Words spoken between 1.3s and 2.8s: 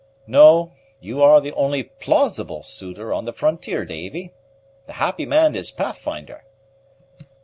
the only plausible